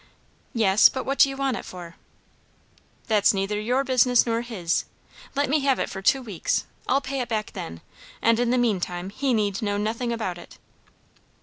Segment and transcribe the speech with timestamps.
[0.55, 1.95] "Yes, but what do you want it for?"
[3.05, 4.85] "That's neither your business nor his;
[5.35, 7.81] let me have it for two weeks, I'll pay it back then,
[8.19, 10.57] and in the meantime he need know nothing about it."